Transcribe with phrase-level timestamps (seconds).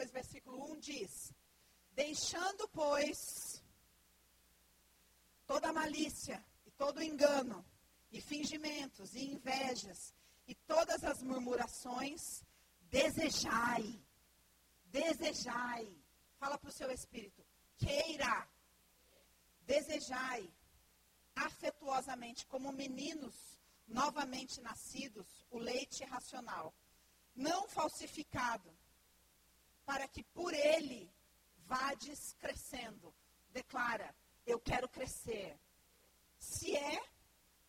[0.00, 1.34] 2, versículo 1 diz:
[1.92, 3.62] Deixando, pois,
[5.46, 7.62] toda malícia e todo engano,
[8.10, 10.14] e fingimentos, e invejas,
[10.46, 12.42] e todas as murmurações,
[12.88, 14.02] desejai,
[14.86, 15.86] desejai.
[16.38, 17.44] Fala para o seu espírito,
[17.76, 18.48] queira,
[19.66, 20.50] desejai
[21.36, 23.34] afetuosamente, como meninos
[23.86, 26.72] novamente nascidos, o leite racional,
[27.34, 28.74] não falsificado,
[29.84, 31.10] para que por ele
[31.66, 33.14] vades crescendo.
[33.50, 34.14] Declara,
[34.46, 35.58] eu quero crescer.
[36.38, 37.02] Se é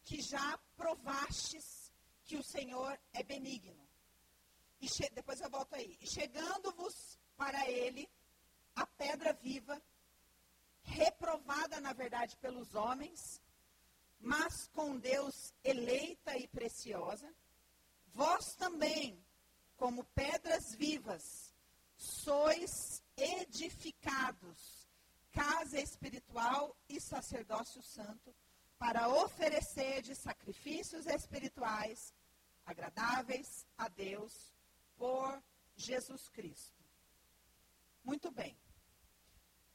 [0.03, 1.91] que já provastes
[2.25, 3.87] que o Senhor é benigno.
[4.79, 5.97] E depois eu volto aí.
[6.01, 8.09] Chegando-vos para ele
[8.75, 9.81] a pedra viva,
[10.81, 13.41] reprovada na verdade pelos homens,
[14.19, 17.31] mas com Deus eleita e preciosa,
[18.13, 19.23] vós também,
[19.77, 21.50] como pedras vivas,
[22.01, 24.89] sois edificados,
[25.31, 28.35] casa espiritual e sacerdócio santo,
[28.79, 32.11] para oferecer de sacrifícios espirituais
[32.65, 34.51] agradáveis a Deus
[34.95, 35.41] por
[35.75, 36.83] Jesus Cristo.
[38.03, 38.57] Muito bem.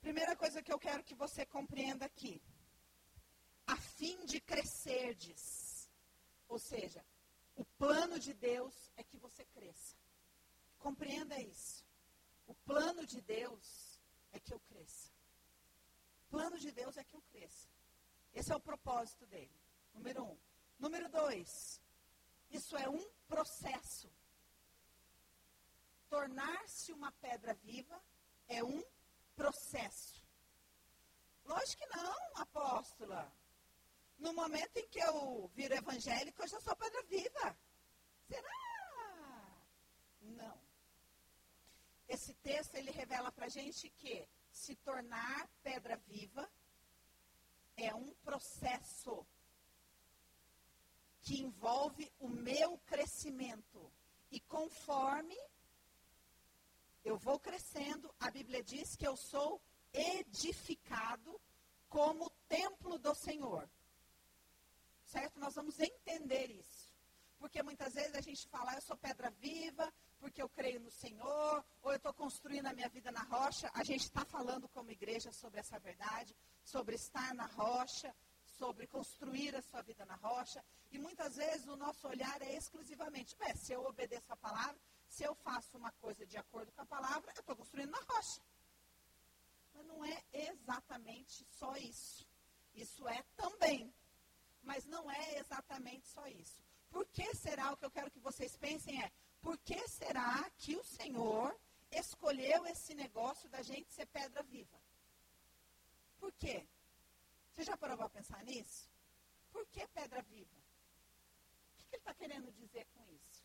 [0.01, 2.43] Primeira coisa que eu quero que você compreenda aqui.
[3.69, 5.89] A fim de crescerdes.
[6.49, 7.05] Ou seja,
[7.55, 9.97] o plano de Deus é que você cresça.
[10.79, 11.86] Compreenda isso.
[12.67, 13.99] Plano de Deus
[14.33, 15.11] é que eu cresça.
[16.29, 17.69] Plano de Deus é que eu cresça.
[18.35, 19.57] Esse é o propósito dele.
[19.95, 20.39] Número um.
[20.79, 21.81] Número dois,
[22.51, 24.13] isso é um processo.
[26.11, 27.99] Tornar-se uma pedra viva
[28.47, 28.85] é um
[29.35, 30.23] processo.
[31.45, 33.33] Lógico que não, apóstola.
[34.19, 37.59] No momento em que eu viro evangélico, eu já sou pedra viva.
[38.29, 39.63] Será?
[40.21, 40.61] Não.
[42.09, 46.49] Esse texto ele revela para a gente que se tornar pedra viva
[47.77, 49.27] é um processo
[51.21, 53.93] que envolve o meu crescimento.
[54.31, 55.37] E conforme
[57.05, 59.61] eu vou crescendo, a Bíblia diz que eu sou
[59.93, 61.41] edificado
[61.89, 63.69] como templo do Senhor.
[65.05, 65.39] Certo?
[65.39, 66.95] Nós vamos entender isso.
[67.39, 71.65] Porque muitas vezes a gente fala, eu sou pedra viva, porque eu creio no Senhor,
[71.83, 73.71] ou eu estou construindo a minha vida na rocha.
[73.75, 76.35] A gente está falando como igreja sobre essa verdade,
[76.65, 80.65] sobre estar na rocha, sobre construir a sua vida na rocha.
[80.91, 85.35] E muitas vezes o nosso olhar é exclusivamente, se eu obedeço a palavra, se eu
[85.35, 88.41] faço uma coisa de acordo com a palavra, eu estou construindo na rocha.
[89.75, 92.27] Mas não é exatamente só isso.
[92.75, 93.93] Isso é também.
[94.63, 96.65] Mas não é exatamente só isso.
[96.91, 99.13] Por que será o que eu quero que vocês pensem é,
[99.47, 101.57] por que será que o Senhor
[101.93, 104.77] escolheu esse negócio da gente ser pedra viva?
[106.19, 106.67] Por quê?
[107.53, 108.91] Você já parou para pensar nisso?
[109.53, 110.59] Por que pedra viva?
[111.71, 113.45] O que, que ele está querendo dizer com isso?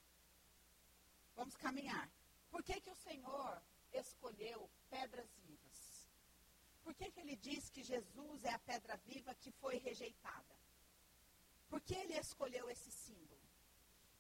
[1.35, 2.09] Vamos caminhar.
[2.49, 3.61] Por que, que o Senhor
[3.93, 6.09] escolheu pedras vivas?
[6.83, 10.55] Por que, que ele diz que Jesus é a pedra viva que foi rejeitada?
[11.69, 13.30] Por que ele escolheu esse símbolo?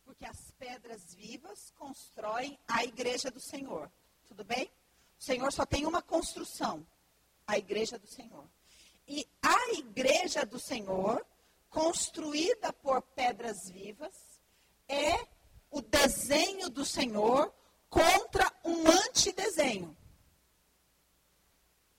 [0.03, 3.91] Porque as pedras vivas constroem a igreja do Senhor.
[4.27, 4.69] Tudo bem?
[5.19, 6.85] O Senhor só tem uma construção:
[7.45, 8.45] a igreja do Senhor.
[9.07, 11.25] E a igreja do Senhor,
[11.69, 14.13] construída por pedras vivas,
[14.87, 15.27] é
[15.69, 17.53] o desenho do Senhor
[17.89, 19.95] contra um antidesenho.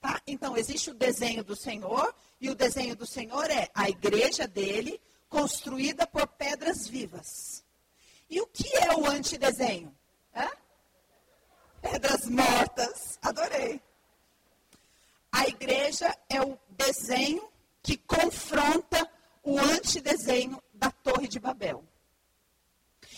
[0.00, 0.20] Tá?
[0.26, 5.00] Então, existe o desenho do Senhor, e o desenho do Senhor é a igreja dele,
[5.28, 7.61] construída por pedras vivas.
[8.32, 9.94] E o que é o antidesenho?
[10.34, 10.48] Hã?
[11.82, 13.18] Pedras mortas.
[13.20, 13.78] Adorei.
[15.30, 17.46] A igreja é o desenho
[17.82, 19.06] que confronta
[19.42, 21.84] o antidesenho da Torre de Babel.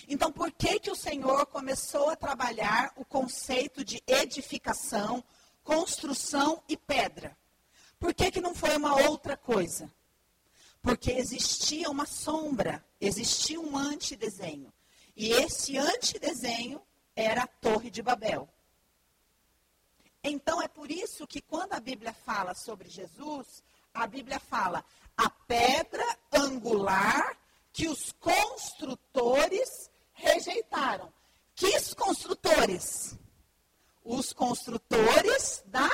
[0.08, 5.22] Então, por que, que o Senhor começou a trabalhar o conceito de edificação,
[5.62, 7.39] construção e pedra?
[8.00, 9.89] Por que, que não foi uma outra coisa?
[10.83, 14.72] Porque existia uma sombra, existia um antidesenho.
[15.16, 16.83] E esse antidesenho
[17.15, 18.49] era a Torre de Babel.
[20.22, 23.63] Então é por isso que quando a Bíblia fala sobre Jesus,
[23.93, 24.84] a Bíblia fala
[25.16, 27.39] a pedra angular
[27.72, 31.13] que os construtores rejeitaram.
[31.55, 33.16] Que construtores?
[34.03, 35.91] Os construtores da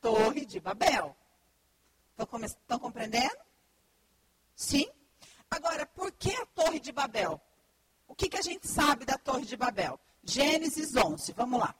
[0.00, 1.16] Torre de Babel.
[2.44, 3.38] Estão compreendendo?
[4.54, 4.90] Sim?
[5.50, 7.40] Agora, por que a Torre de Babel?
[8.08, 10.00] O que, que a gente sabe da Torre de Babel?
[10.24, 11.74] Gênesis 11, vamos lá.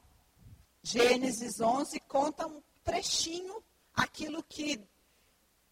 [0.81, 3.61] Gênesis 11 conta um trechinho,
[3.93, 4.79] aquilo que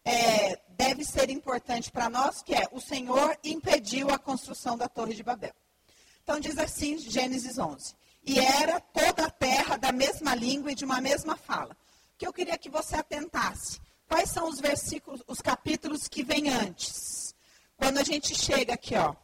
[0.04, 5.14] é, deve ser importante para nós, que é o Senhor impediu a construção da Torre
[5.14, 5.54] de Babel.
[6.22, 7.94] Então diz assim, Gênesis 11.
[8.24, 11.76] E era toda a terra da mesma língua e de uma mesma fala.
[12.18, 13.80] Que eu queria que você atentasse.
[14.06, 17.34] Quais são os versículos, os capítulos que vêm antes?
[17.76, 19.14] Quando a gente chega aqui, ó.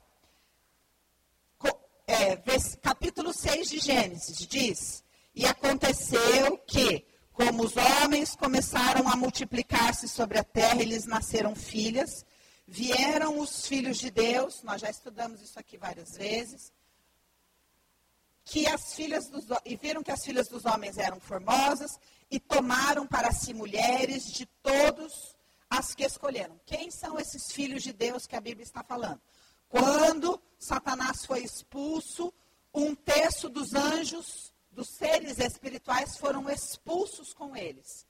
[2.07, 2.37] É,
[2.83, 5.03] capítulo 6 de Gênesis diz:
[5.35, 12.25] E aconteceu que como os homens começaram a multiplicar-se sobre a terra, eles nasceram filhas.
[12.67, 16.73] Vieram os filhos de Deus, nós já estudamos isso aqui várias vezes,
[18.43, 21.99] que as filhas dos, e viram que as filhas dos homens eram formosas
[22.31, 25.35] e tomaram para si mulheres de todos
[25.69, 26.59] as que escolheram.
[26.65, 29.21] Quem são esses filhos de Deus que a Bíblia está falando?
[29.69, 32.33] Quando Satanás foi expulso,
[32.73, 38.07] um terço dos anjos dos seres espirituais foram expulsos com eles.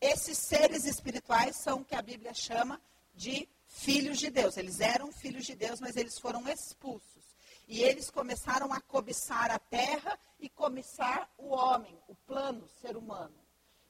[0.00, 2.80] Esses seres espirituais são o que a Bíblia chama
[3.14, 4.56] de filhos de Deus.
[4.56, 7.24] Eles eram filhos de Deus, mas eles foram expulsos.
[7.66, 13.34] E eles começaram a cobiçar a terra e cobiçar o homem, o plano ser humano.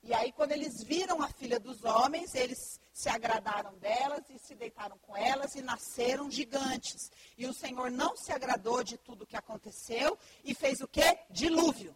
[0.02, 4.54] E aí, quando eles viram a filha dos homens, eles se agradaram delas e se
[4.54, 7.10] deitaram com elas e nasceram gigantes.
[7.36, 11.18] E o Senhor não se agradou de tudo que aconteceu e fez o quê?
[11.30, 11.94] Dilúvio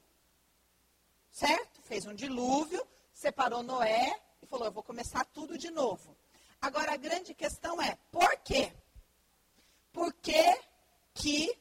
[1.33, 1.81] certo?
[1.83, 6.17] Fez um dilúvio, separou Noé e falou: Eu vou começar tudo de novo.
[6.61, 8.73] Agora a grande questão é: por quê?
[9.93, 10.61] Por que
[11.15, 11.59] que,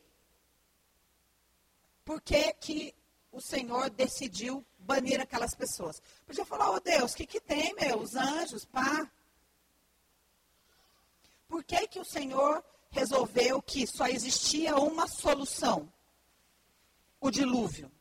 [2.06, 2.96] por que, que
[3.32, 6.02] o Senhor decidiu banir aquelas pessoas?
[6.26, 8.00] Podia falar: Oh Deus, o que, que tem, meu?
[8.00, 9.10] Os anjos, pá.
[11.52, 15.92] Por que, que o Senhor resolveu que só existia uma solução?
[17.20, 17.92] O dilúvio.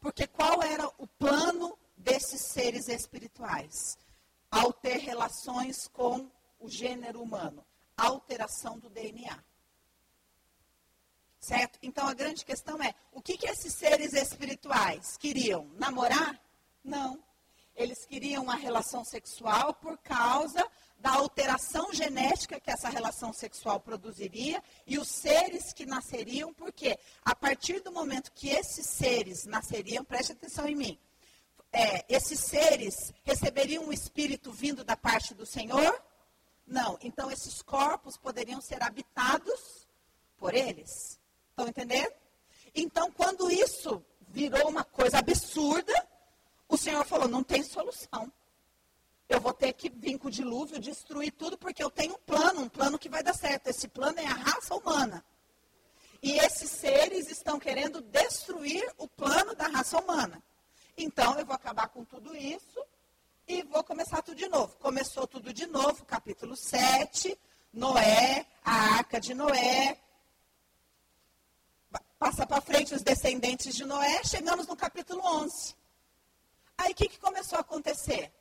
[0.00, 3.96] Porque qual era o plano desses seres espirituais?
[4.50, 6.28] Ao ter relações com
[6.58, 7.64] o gênero humano,
[7.96, 9.38] alteração do DNA.
[11.38, 11.78] Certo?
[11.80, 15.70] Então a grande questão é: o que, que esses seres espirituais queriam?
[15.76, 16.42] Namorar?
[16.82, 17.22] Não.
[17.78, 20.66] Eles queriam uma relação sexual por causa
[20.98, 27.36] da alteração genética que essa relação sexual produziria e os seres que nasceriam, porque a
[27.36, 30.98] partir do momento que esses seres nasceriam, preste atenção em mim,
[31.72, 36.02] é, esses seres receberiam um espírito vindo da parte do Senhor?
[36.66, 36.98] Não.
[37.00, 39.86] Então esses corpos poderiam ser habitados
[40.36, 41.20] por eles.
[41.50, 42.12] Estão entendendo?
[42.74, 46.07] Então, quando isso virou uma coisa absurda,
[46.68, 48.30] o Senhor falou: não tem solução
[49.28, 52.62] eu vou ter que vir com o dilúvio, destruir tudo, porque eu tenho um plano,
[52.62, 53.68] um plano que vai dar certo.
[53.68, 55.22] Esse plano é a raça humana.
[56.22, 60.42] E esses seres estão querendo destruir o plano da raça humana.
[60.96, 62.82] Então, eu vou acabar com tudo isso
[63.46, 64.74] e vou começar tudo de novo.
[64.76, 67.38] Começou tudo de novo, capítulo 7,
[67.72, 69.98] Noé, a arca de Noé.
[72.18, 75.76] Passa para frente os descendentes de Noé, chegamos no capítulo 11.
[76.78, 78.32] Aí o que, que começou a acontecer?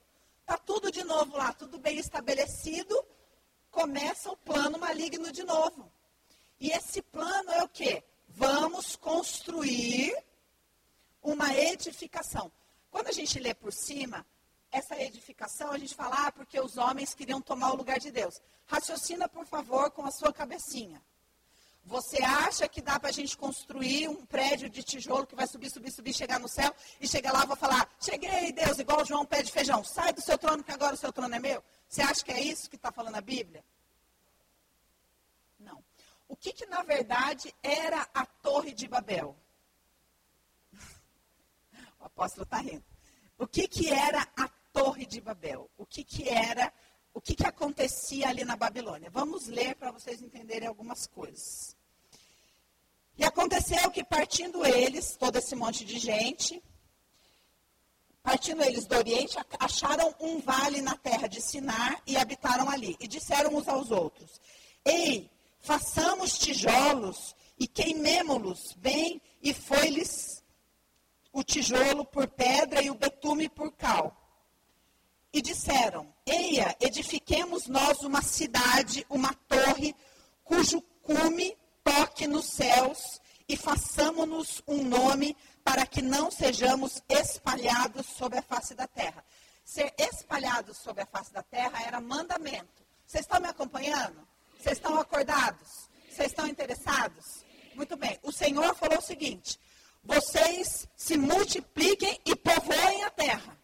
[0.41, 3.03] Está tudo de novo lá, tudo bem estabelecido,
[3.71, 5.91] começa o plano maligno de novo.
[6.59, 8.03] E esse plano é o quê?
[8.29, 10.15] Vamos construir
[11.21, 12.51] uma edificação.
[12.89, 14.25] Quando a gente lê por cima,
[14.71, 18.41] essa edificação, a gente fala, ah, porque os homens queriam tomar o lugar de Deus.
[18.67, 21.01] Raciocina, por favor, com a sua cabecinha.
[21.87, 25.69] Você acha que dá para a gente construir um prédio de tijolo que vai subir,
[25.69, 29.25] subir, subir, chegar no céu e chegar lá e vou falar: Cheguei, Deus, igual João
[29.25, 31.63] pé de feijão, sai do seu trono que agora o seu trono é meu?
[31.87, 33.63] Você acha que é isso que está falando a Bíblia?
[35.57, 35.81] Não.
[36.27, 39.33] O que, que na verdade era a Torre de Babel?
[42.01, 42.83] o apóstolo está rindo.
[43.37, 45.71] O que, que era a Torre de Babel?
[45.77, 46.73] O que, que era,
[47.17, 49.09] o que, que acontecia ali na Babilônia?
[49.09, 51.75] Vamos ler para vocês entenderem algumas coisas.
[53.17, 56.63] E aconteceu que partindo eles, todo esse monte de gente,
[58.21, 62.95] partindo eles do Oriente, acharam um vale na terra de Sinar e habitaram ali.
[62.99, 64.39] E disseram uns aos outros:
[64.85, 65.27] Ei,
[65.59, 70.43] façamos tijolos e queimemo-los bem, e foi-lhes
[71.33, 74.26] o tijolo por pedra e o betume por cal.
[75.33, 79.95] E disseram: Eia, edifiquemos nós uma cidade, uma torre,
[80.43, 88.39] cujo cume toque nos céus e façamos-nos um nome para que não sejamos espalhados sobre
[88.39, 89.23] a face da terra.
[89.63, 92.85] Ser espalhados sobre a face da terra era mandamento.
[93.05, 94.27] Vocês estão me acompanhando?
[94.59, 95.89] Vocês estão acordados?
[96.09, 97.45] Vocês estão interessados?
[97.75, 98.19] Muito bem.
[98.23, 99.59] O Senhor falou o seguinte:
[100.03, 103.57] vocês se multipliquem e povoem a terra.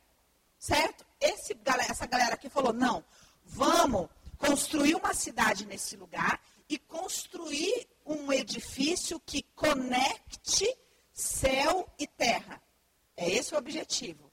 [0.60, 1.02] Certo?
[1.23, 1.57] Esse,
[1.89, 3.03] essa galera aqui falou: não,
[3.45, 10.67] vamos construir uma cidade nesse lugar e construir um edifício que conecte
[11.13, 12.61] céu e terra.
[13.15, 14.31] É esse o objetivo.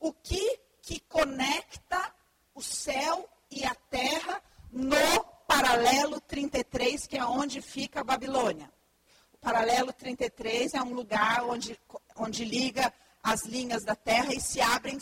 [0.00, 2.12] O que, que conecta
[2.54, 8.72] o céu e a terra no paralelo 33, que é onde fica a Babilônia?
[9.32, 11.78] O paralelo 33 é um lugar onde,
[12.16, 14.98] onde liga as linhas da terra e se abrem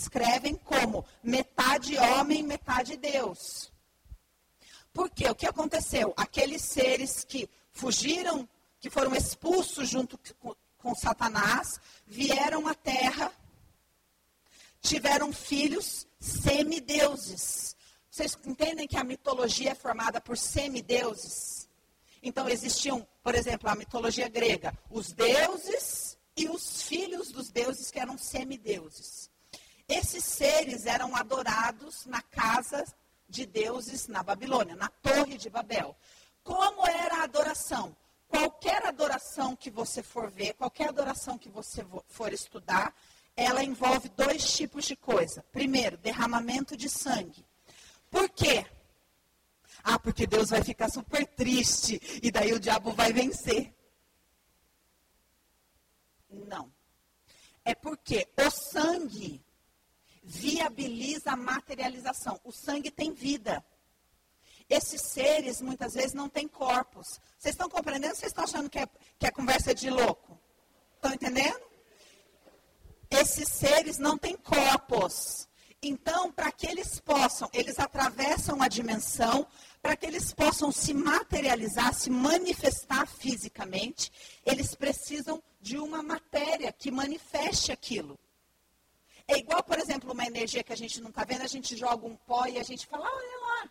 [0.00, 3.70] descrevem como metade homem, metade Deus.
[4.92, 5.28] Por quê?
[5.28, 6.14] O que aconteceu?
[6.16, 8.48] Aqueles seres que fugiram,
[8.80, 13.30] que foram expulsos junto com, com Satanás, vieram à terra,
[14.80, 17.76] tiveram filhos semideuses.
[18.10, 21.68] Vocês entendem que a mitologia é formada por semideuses?
[22.22, 28.00] Então existiam, por exemplo, a mitologia grega, os deuses e os filhos dos deuses que
[28.00, 29.29] eram semideuses.
[29.90, 32.84] Esses seres eram adorados na casa
[33.28, 35.96] de deuses na Babilônia, na Torre de Babel.
[36.44, 37.96] Como era a adoração?
[38.28, 42.94] Qualquer adoração que você for ver, qualquer adoração que você for estudar,
[43.34, 45.44] ela envolve dois tipos de coisa.
[45.50, 47.44] Primeiro, derramamento de sangue.
[48.08, 48.64] Por quê?
[49.82, 53.74] Ah, porque Deus vai ficar super triste e daí o diabo vai vencer.
[56.30, 56.72] Não.
[57.64, 59.44] É porque o sangue
[60.30, 62.40] viabiliza a materialização.
[62.44, 63.64] O sangue tem vida.
[64.68, 67.20] Esses seres, muitas vezes, não têm corpos.
[67.36, 68.14] Vocês estão compreendendo?
[68.14, 68.86] Vocês estão achando que é,
[69.18, 70.38] que é conversa de louco?
[70.94, 71.60] Estão entendendo?
[73.10, 75.48] Esses seres não têm corpos.
[75.82, 79.44] Então, para que eles possam, eles atravessam a dimensão,
[79.82, 84.12] para que eles possam se materializar, se manifestar fisicamente,
[84.46, 88.16] eles precisam de uma matéria que manifeste aquilo.
[89.30, 92.04] É igual, por exemplo, uma energia que a gente não está vendo, a gente joga
[92.04, 93.70] um pó e a gente fala, olha lá,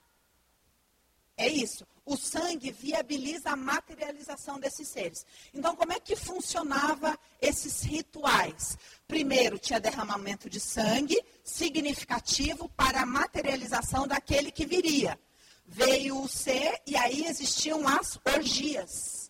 [1.35, 1.85] é isso.
[2.05, 5.25] O sangue viabiliza a materialização desses seres.
[5.53, 8.77] Então, como é que funcionava esses rituais?
[9.05, 15.19] Primeiro, tinha derramamento de sangue, significativo para a materialização daquele que viria.
[15.65, 19.29] Veio o ser e aí existiam as orgias.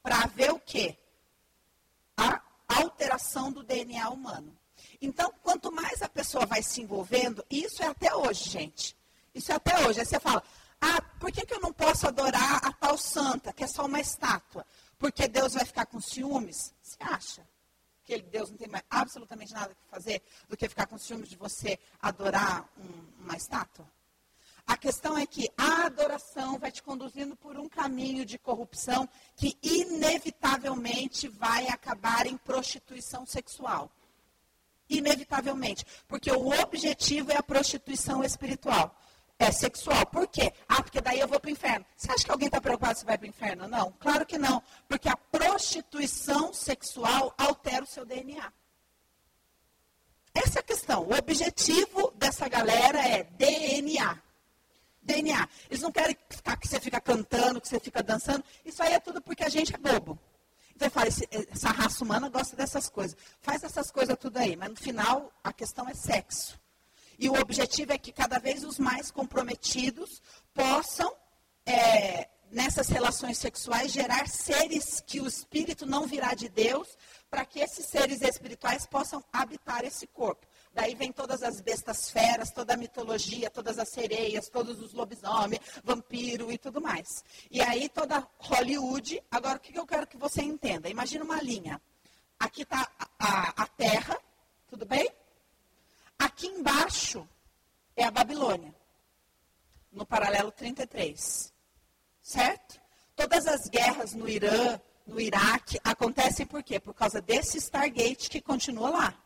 [0.00, 0.96] Para ver o quê?
[2.16, 4.56] A alteração do DNA humano.
[5.00, 8.96] Então, quanto mais a pessoa vai se envolvendo, isso é até hoje, gente.
[9.34, 10.00] Isso é até hoje.
[10.00, 10.42] Aí você fala,
[10.80, 14.00] ah, por que, que eu não posso adorar a tal santa, que é só uma
[14.00, 14.64] estátua?
[14.98, 16.74] Porque Deus vai ficar com ciúmes?
[16.82, 17.46] Você acha?
[18.04, 21.36] Que Deus não tem mais absolutamente nada que fazer do que ficar com ciúmes de
[21.36, 23.86] você adorar um, uma estátua?
[24.66, 29.56] A questão é que a adoração vai te conduzindo por um caminho de corrupção que
[29.62, 33.90] inevitavelmente vai acabar em prostituição sexual.
[34.88, 35.84] Inevitavelmente.
[36.06, 38.94] Porque o objetivo é a prostituição espiritual
[39.38, 40.06] é sexual.
[40.06, 40.52] Por quê?
[40.68, 41.84] Ah, porque daí eu vou para o inferno.
[41.96, 43.68] Você acha que alguém está preocupado se vai para o inferno?
[43.68, 44.62] Não, claro que não.
[44.88, 48.52] Porque a prostituição sexual altera o seu DNA.
[50.34, 51.02] Essa é a questão.
[51.02, 54.18] O objetivo dessa galera é DNA.
[55.02, 55.48] DNA.
[55.70, 58.44] Eles não querem que você fica cantando, que você fica dançando.
[58.64, 60.18] Isso aí é tudo porque a gente é bobo.
[60.76, 63.16] Então, fala, essa raça humana gosta dessas coisas.
[63.40, 66.60] Faz essas coisas tudo aí, mas no final a questão é sexo.
[67.18, 70.20] E o objetivo é que cada vez os mais comprometidos
[70.52, 71.10] possam,
[71.64, 76.88] é, nessas relações sexuais, gerar seres que o espírito não virá de Deus,
[77.30, 80.46] para que esses seres espirituais possam habitar esse corpo.
[80.76, 85.62] Daí vem todas as bestas feras, toda a mitologia, todas as sereias, todos os lobisomens,
[85.82, 87.24] vampiro e tudo mais.
[87.50, 89.22] E aí toda Hollywood.
[89.30, 90.90] Agora, o que eu quero que você entenda?
[90.90, 91.80] Imagina uma linha.
[92.38, 92.86] Aqui está
[93.18, 94.20] a, a, Terra,
[94.68, 95.10] tudo bem?
[96.18, 97.26] Aqui embaixo
[97.96, 98.74] é a Babilônia,
[99.90, 101.54] no paralelo 33.
[102.20, 102.78] Certo?
[103.14, 106.78] Todas as guerras no Irã, no Iraque, acontecem por quê?
[106.78, 109.25] Por causa desse Stargate que continua lá.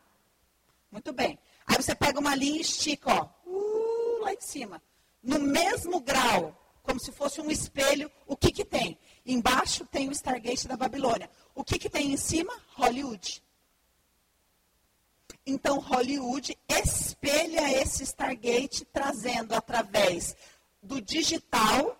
[0.91, 1.39] Muito bem.
[1.65, 4.83] Aí você pega uma linha e estica, ó, uh, lá em cima.
[5.23, 8.99] No mesmo grau, como se fosse um espelho, o que, que tem?
[9.25, 11.29] Embaixo tem o Stargate da Babilônia.
[11.55, 12.53] O que, que tem em cima?
[12.73, 13.41] Hollywood.
[15.45, 20.35] Então, Hollywood espelha esse Stargate, trazendo através
[20.81, 21.97] do digital,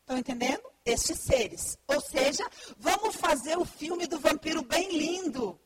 [0.00, 0.62] estão entendendo?
[0.84, 1.78] Estes seres.
[1.86, 5.60] Ou seja, vamos fazer o filme do vampiro bem lindo.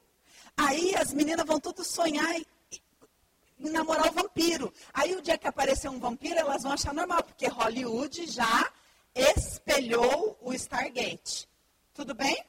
[0.56, 2.44] Aí as meninas vão tudo sonhar em,
[3.58, 4.72] namorar o vampiro.
[4.92, 8.72] Aí o dia que aparecer um vampiro, elas vão achar normal, porque Hollywood já
[9.14, 11.48] espelhou o Stargate.
[11.92, 12.44] Tudo bem?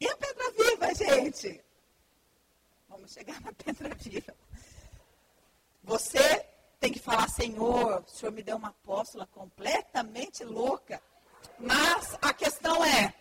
[0.00, 1.62] E a pedra viva, gente?
[2.88, 4.34] Vamos chegar na pedra viva.
[5.82, 6.46] Você
[6.78, 11.02] tem que falar, Senhor, o Senhor me deu uma apóstola completamente louca.
[11.58, 13.14] Mas a questão é,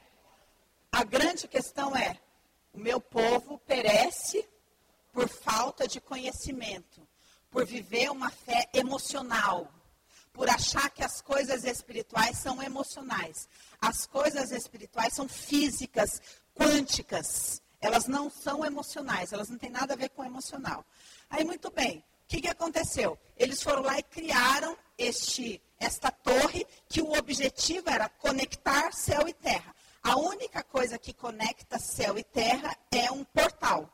[0.92, 2.20] a grande questão é,
[2.74, 4.48] o meu povo perece
[5.12, 7.08] por falta de conhecimento,
[7.50, 9.72] por viver uma fé emocional,
[10.32, 13.50] por achar que as coisas espirituais são emocionais.
[13.82, 16.22] As coisas espirituais são físicas,
[16.56, 17.62] quânticas.
[17.82, 20.86] Elas não são emocionais, elas não têm nada a ver com emocional.
[21.30, 23.18] Aí, muito bem, o que, que aconteceu?
[23.36, 29.34] Eles foram lá e criaram este, esta torre, que o objetivo era conectar céu e
[29.34, 29.74] terra.
[30.02, 33.92] A única coisa que conecta céu e terra é um portal.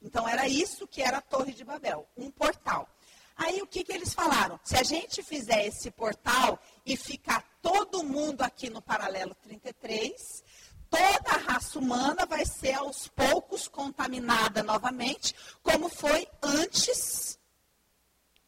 [0.00, 2.88] Então, era isso que era a Torre de Babel, um portal.
[3.36, 4.58] Aí, o que, que eles falaram?
[4.64, 10.44] Se a gente fizer esse portal e ficar todo mundo aqui no paralelo 33,
[10.90, 17.38] toda a raça humana vai ser aos poucos contaminada novamente, como foi antes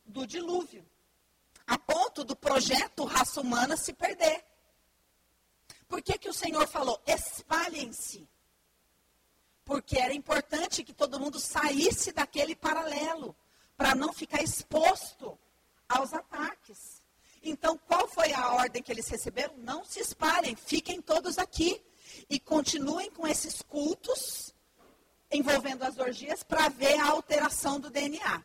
[0.05, 0.85] do dilúvio,
[1.67, 4.45] a ponto do projeto raça humana se perder.
[5.91, 7.03] Por que, que o Senhor falou?
[7.05, 8.27] Espalhem-se.
[9.65, 13.35] Porque era importante que todo mundo saísse daquele paralelo,
[13.77, 15.37] para não ficar exposto
[15.89, 17.03] aos ataques.
[17.43, 19.57] Então, qual foi a ordem que eles receberam?
[19.59, 21.83] Não se espalhem, fiquem todos aqui
[22.29, 24.55] e continuem com esses cultos
[25.31, 28.45] envolvendo as orgias para ver a alteração do DNA.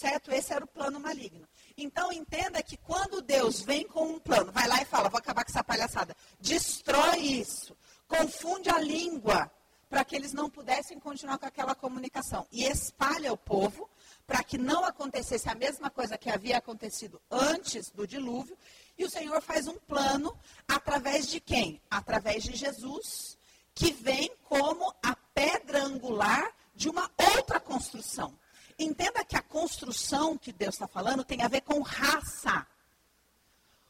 [0.00, 0.32] Certo?
[0.32, 1.46] Esse era o plano maligno.
[1.76, 5.44] Então entenda que quando Deus vem com um plano, vai lá e fala, vou acabar
[5.44, 7.76] com essa palhaçada, destrói isso,
[8.08, 9.50] confunde a língua
[9.90, 13.90] para que eles não pudessem continuar com aquela comunicação e espalha o povo
[14.26, 18.56] para que não acontecesse a mesma coisa que havia acontecido antes do dilúvio
[18.96, 20.34] e o Senhor faz um plano
[20.66, 21.78] através de quem?
[21.90, 23.36] Através de Jesus,
[23.74, 28.34] que vem como a pedra angular de uma outra construção.
[28.82, 32.66] Entenda que a construção que Deus está falando tem a ver com raça.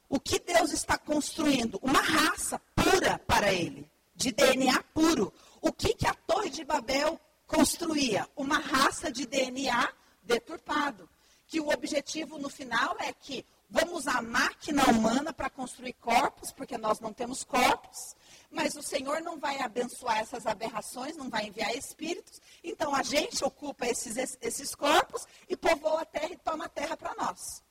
[0.09, 1.79] O que Deus está construindo?
[1.81, 5.33] Uma raça pura para ele, de DNA puro.
[5.61, 8.29] O que, que a Torre de Babel construía?
[8.35, 9.93] Uma raça de DNA
[10.25, 11.09] deturpado.
[11.47, 16.51] Que o objetivo no final é que Vamos usar a máquina humana para construir corpos,
[16.51, 18.17] porque nós não temos corpos,
[18.51, 22.41] mas o Senhor não vai abençoar essas aberrações, não vai enviar espíritos.
[22.63, 26.97] Então a gente ocupa esses, esses corpos e povoa a terra e toma a terra
[26.97, 27.63] para nós.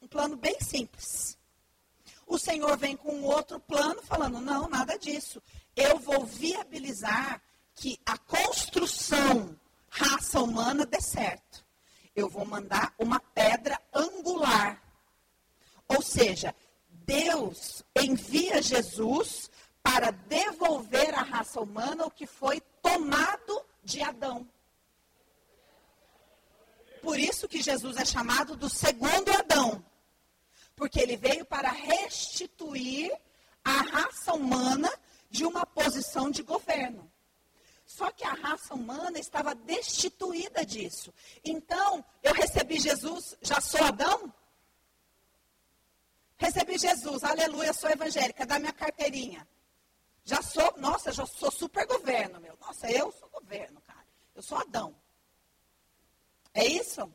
[0.00, 1.38] Um plano bem simples.
[2.26, 5.40] O Senhor vem com um outro plano falando: não, nada disso.
[5.76, 7.40] Eu vou viabilizar
[7.74, 11.64] que a construção raça humana dê certo.
[12.14, 14.82] Eu vou mandar uma pedra angular
[15.88, 16.54] ou seja,
[16.88, 19.50] Deus envia Jesus
[19.96, 24.46] para devolver à raça humana o que foi tomado de Adão.
[27.00, 29.82] Por isso que Jesus é chamado do segundo Adão.
[30.74, 33.10] Porque ele veio para restituir
[33.64, 34.92] a raça humana
[35.30, 37.10] de uma posição de governo.
[37.86, 41.10] Só que a raça humana estava destituída disso.
[41.42, 44.30] Então, eu recebi Jesus, já sou Adão?
[46.36, 49.48] Recebi Jesus, aleluia, sou evangélica, dá minha carteirinha.
[50.26, 52.58] Já sou, nossa, já sou super governo, meu.
[52.60, 54.04] Nossa, eu sou governo, cara.
[54.34, 54.92] Eu sou Adão.
[56.52, 57.08] É isso?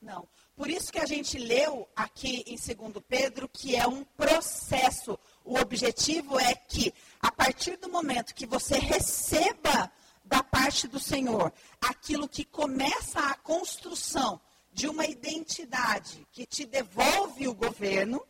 [0.00, 0.26] Não.
[0.56, 5.18] Por isso que a gente leu aqui em 2 Pedro que é um processo.
[5.44, 9.92] O objetivo é que, a partir do momento que você receba
[10.24, 14.40] da parte do Senhor, aquilo que começa a construção
[14.72, 18.26] de uma identidade que te devolve o governo,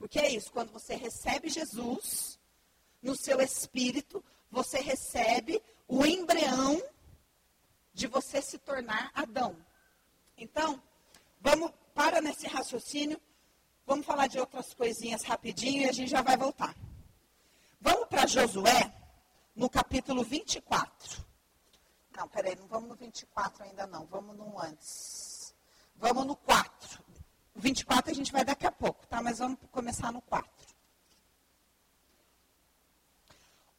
[0.00, 2.40] porque é isso, quando você recebe Jesus
[3.02, 6.82] no seu espírito, você recebe o embrião
[7.92, 9.54] de você se tornar Adão.
[10.38, 10.82] Então,
[11.38, 13.20] vamos para nesse raciocínio,
[13.86, 16.74] vamos falar de outras coisinhas rapidinho e a gente já vai voltar.
[17.78, 18.90] Vamos para Josué,
[19.54, 21.22] no capítulo 24.
[22.16, 25.54] Não, peraí, não vamos no 24 ainda não, vamos no antes.
[25.96, 27.09] Vamos no 4.
[27.60, 29.20] O 24 a gente vai daqui a pouco, tá?
[29.20, 30.50] Mas vamos começar no 4.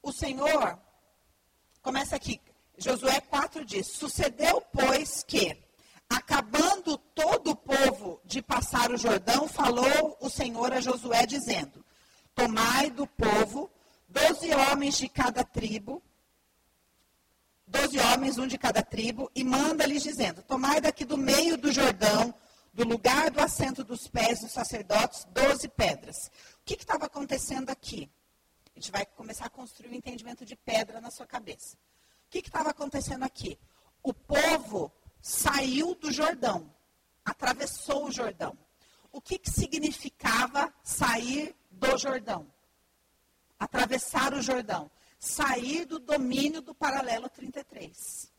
[0.04, 0.78] O Senhor,
[1.82, 2.40] começa aqui,
[2.78, 5.58] Josué 4 diz: Sucedeu, pois, que,
[6.08, 11.84] acabando todo o povo de passar o Jordão, falou o Senhor a Josué, dizendo:
[12.36, 13.68] Tomai do povo
[14.08, 16.04] doze homens de cada tribo,
[17.66, 22.32] doze homens, um de cada tribo, e manda-lhes dizendo: Tomai daqui do meio do Jordão,
[22.74, 26.32] do lugar do assento dos pés dos sacerdotes, doze pedras.
[26.62, 28.10] O que estava acontecendo aqui?
[28.76, 31.76] A gente vai começar a construir o um entendimento de pedra na sua cabeça.
[32.28, 33.60] O que estava acontecendo aqui?
[34.02, 36.74] O povo saiu do Jordão,
[37.26, 38.58] atravessou o Jordão.
[39.12, 42.48] O que, que significava sair do Jordão?
[43.62, 48.34] atravessar o Jordão, sair do domínio do paralelo 33.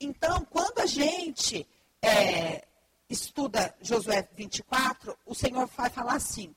[0.00, 1.64] Então, quando a gente
[2.02, 2.66] é,
[3.10, 6.54] estuda Josué 24, o Senhor vai falar assim.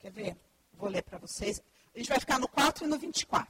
[0.00, 0.36] Quer ver?
[0.74, 1.62] Vou ler para vocês.
[1.94, 3.48] A gente vai ficar no 4 e no 24.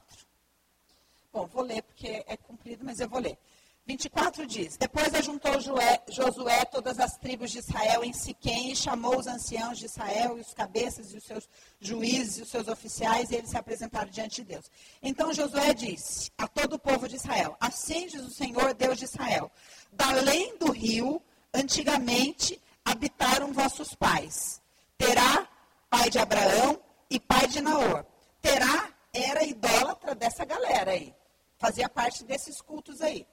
[1.33, 3.37] Bom, vou ler porque é comprido, mas eu vou ler.
[3.85, 9.27] 24 diz: Depois ajuntou Josué todas as tribos de Israel em Siquém e chamou os
[9.27, 11.49] anciãos de Israel e os cabeças e os seus
[11.81, 14.71] juízes e os seus oficiais e eles se apresentaram diante de Deus.
[15.01, 19.03] Então Josué disse a todo o povo de Israel: Assim diz o Senhor, Deus de
[19.03, 19.51] Israel:
[19.91, 21.21] Da além do rio,
[21.53, 24.61] antigamente habitaram vossos pais.
[24.97, 25.47] Terá,
[25.89, 28.05] pai de Abraão e pai de Naor.
[28.41, 31.13] Terá era idólatra dessa galera aí.
[31.57, 33.27] Fazia parte desses cultos aí.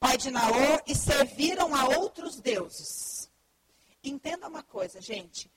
[0.00, 3.30] pai de Naor, e serviram a outros deuses.
[4.02, 5.50] Entenda uma coisa, gente.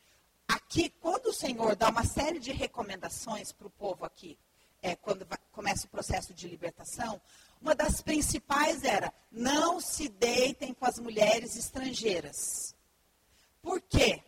[0.46, 4.38] Aqui, quando o Senhor dá uma série de recomendações para o povo aqui,
[4.82, 7.22] é, quando vai, começa o processo de libertação,
[7.64, 12.76] uma das principais era: não se deitem com as mulheres estrangeiras.
[13.62, 14.22] Por quê?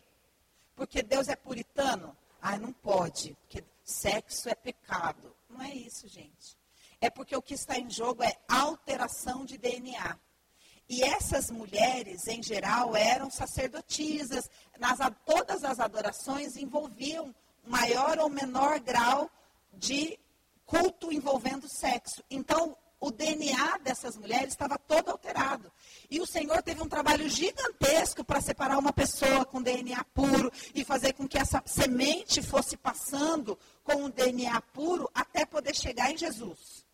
[0.74, 2.16] Porque Deus é puritano?
[2.42, 5.32] Ah, não pode, porque sexo é pecado.
[5.48, 6.56] Não é isso, gente
[7.00, 10.18] é porque o que está em jogo é alteração de DNA.
[10.88, 14.48] E essas mulheres, em geral, eram sacerdotisas.
[14.78, 19.30] Nas, todas as adorações envolviam maior ou menor grau
[19.72, 20.18] de
[20.64, 22.22] culto envolvendo sexo.
[22.30, 25.70] Então, o DNA dessas mulheres estava todo alterado.
[26.10, 30.84] E o Senhor teve um trabalho gigantesco para separar uma pessoa com DNA puro e
[30.84, 36.16] fazer com que essa semente fosse passando com o DNA puro até poder chegar em
[36.16, 36.86] Jesus.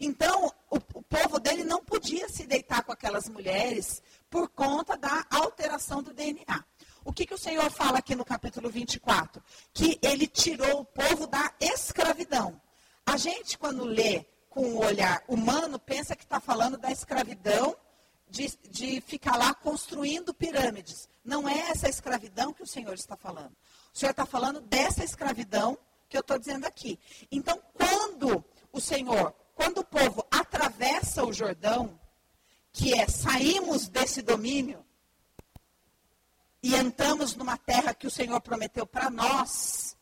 [0.00, 5.24] Então, o, o, povo dele não podia se deitar com aquelas mulheres por conta da
[5.30, 6.64] alteração do DNA.
[7.04, 9.42] O que, que o Senhor fala aqui no capítulo 24?
[9.72, 12.60] Que ele tirou o povo da escravidão.
[13.06, 14.24] A gente, quando lê
[14.64, 17.76] o olhar humano, pensa que está falando da escravidão
[18.28, 21.08] de, de ficar lá construindo pirâmides.
[21.24, 23.52] Não é essa escravidão que o Senhor está falando.
[23.92, 26.98] O Senhor está falando dessa escravidão que eu estou dizendo aqui.
[27.30, 31.98] Então, quando o Senhor quando o povo atravessa o Jordão,
[32.72, 34.84] que é saímos desse domínio
[36.62, 39.93] e entramos numa terra que o Senhor prometeu para nós,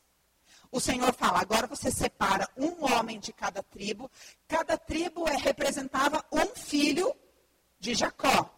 [0.73, 4.11] o Senhor fala: agora você separa um homem de cada tribo,
[4.49, 7.15] cada tribo é, representava um filho
[7.79, 8.51] de Jacó.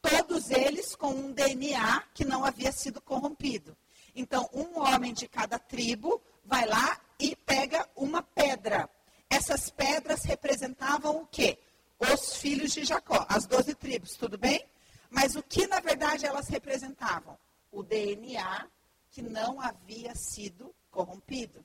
[0.00, 3.76] Todos eles com um DNA que não havia sido corrompido.
[4.14, 8.88] Então, um homem de cada tribo vai lá e pega uma pedra
[9.30, 11.56] essas pedras representavam o quê?
[12.00, 14.66] Os filhos de Jacó, as doze tribos, tudo bem?
[15.08, 17.38] Mas o que na verdade elas representavam?
[17.70, 18.66] O DNA
[19.12, 21.64] que não havia sido corrompido.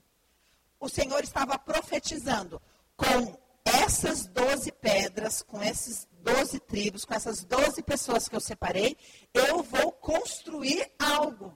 [0.79, 2.61] O Senhor estava profetizando
[2.95, 8.95] com essas doze pedras, com esses doze tribos, com essas doze pessoas que eu separei,
[9.33, 11.53] eu vou construir algo.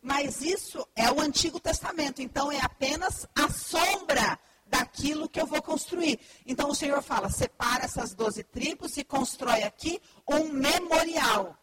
[0.00, 5.60] Mas isso é o Antigo Testamento, então é apenas a sombra daquilo que eu vou
[5.60, 6.18] construir.
[6.46, 11.58] Então o Senhor fala: separa essas doze tribos e constrói aqui um memorial,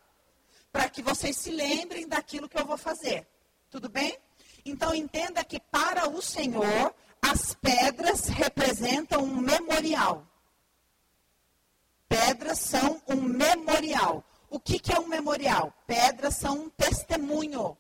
[0.72, 3.28] para que vocês se lembrem daquilo que eu vou fazer.
[3.70, 4.18] Tudo bem?
[4.66, 10.26] Então entenda que para o Senhor, as pedras representam um memorial.
[12.08, 14.24] Pedras são um memorial.
[14.50, 15.74] O que, que é um memorial?
[15.86, 17.78] Pedras são um testemunho.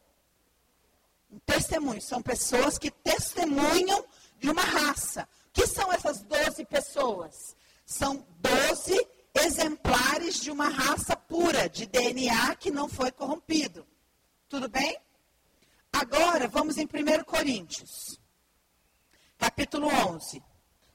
[1.32, 2.02] Um testemunho.
[2.02, 4.06] São pessoas que testemunham
[4.38, 5.28] de uma raça.
[5.47, 7.56] O que são essas 12 pessoas?
[7.86, 13.88] São 12 exemplares de uma raça pura, de DNA que não foi corrompido.
[14.50, 14.97] Tudo bem?
[16.00, 18.20] Agora, vamos em 1 Coríntios,
[19.36, 20.44] capítulo 11,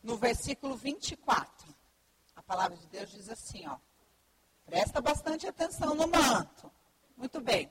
[0.01, 1.75] no versículo 24.
[2.37, 3.79] A palavra de Deus diz assim, ó.
[4.65, 6.71] Presta bastante atenção no manto.
[7.17, 7.69] Muito bem.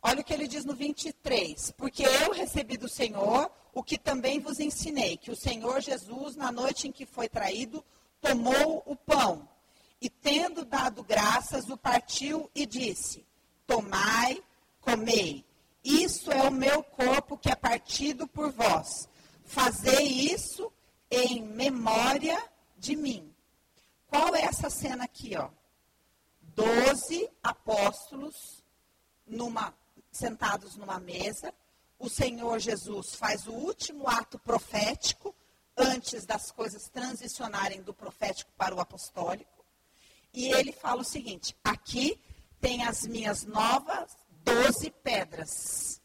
[0.00, 1.72] Olha o que ele diz no 23.
[1.72, 6.52] Porque eu recebi do Senhor o que também vos ensinei, que o Senhor Jesus, na
[6.52, 7.84] noite em que foi traído,
[8.20, 9.48] tomou o pão
[10.00, 13.26] e, tendo dado graças, o partiu e disse:
[13.66, 14.40] Tomai,
[14.80, 15.44] comei.
[15.84, 19.06] Isso é o meu corpo que é partido por vós.
[19.44, 20.72] Fazei isso
[21.10, 22.42] em memória
[22.78, 23.30] de mim.
[24.06, 25.50] Qual é essa cena aqui, ó?
[26.40, 28.64] Doze apóstolos
[29.26, 29.74] numa,
[30.10, 31.52] sentados numa mesa.
[31.98, 35.34] O Senhor Jesus faz o último ato profético
[35.76, 39.64] antes das coisas transicionarem do profético para o apostólico.
[40.32, 42.18] E ele fala o seguinte: aqui
[42.60, 44.23] tem as minhas novas
[44.54, 46.00] doze pedras.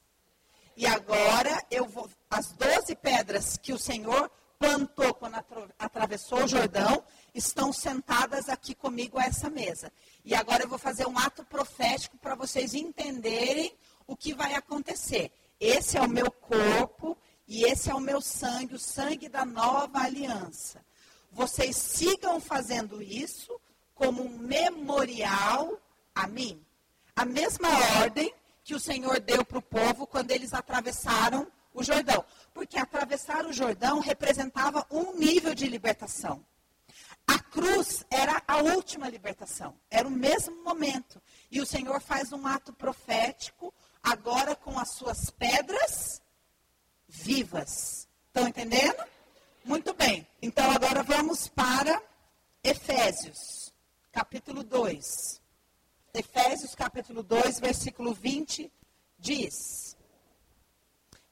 [0.76, 2.10] E agora eu vou.
[2.30, 5.36] As doze pedras que o Senhor plantou quando
[5.78, 9.92] atravessou o Jordão estão sentadas aqui comigo a essa mesa.
[10.26, 13.74] E agora eu vou fazer um ato profético para vocês entenderem
[14.06, 15.32] o que vai acontecer.
[15.60, 20.00] Esse é o meu corpo e esse é o meu sangue, o sangue da nova
[20.00, 20.84] aliança.
[21.32, 23.60] Vocês sigam fazendo isso
[23.94, 25.80] como um memorial
[26.14, 26.64] a mim.
[27.16, 27.70] A mesma
[28.02, 28.34] ordem
[28.70, 32.24] que o Senhor deu para o povo quando eles atravessaram o Jordão.
[32.54, 36.46] Porque atravessar o Jordão representava um nível de libertação.
[37.26, 41.20] A cruz era a última libertação, era o mesmo momento.
[41.50, 46.22] E o Senhor faz um ato profético, agora com as suas pedras
[47.08, 48.08] vivas.
[48.28, 49.04] Estão entendendo?
[49.66, 50.28] Muito bem.
[50.44, 52.00] Então agora vamos para
[52.64, 53.74] Efésios,
[54.12, 55.39] capítulo 2.
[56.14, 58.72] Efésios, capítulo 2, versículo 20,
[59.18, 59.96] diz.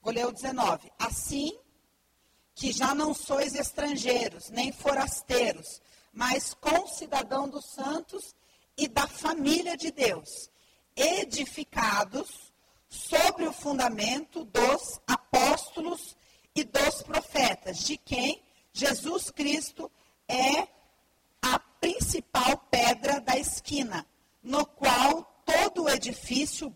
[0.01, 0.91] Vou ler o 19.
[0.99, 1.57] Assim
[2.53, 8.35] que já não sois estrangeiros, nem forasteiros, mas concidadão dos santos
[8.75, 10.49] e da família de Deus,
[10.95, 12.51] edificados
[12.89, 16.15] sobre o fundamento dos apóstolos
[16.55, 19.91] e dos profetas, de quem Jesus Cristo
[20.27, 20.67] é
[21.41, 23.36] a principal pedra da
[26.27, 26.73] todo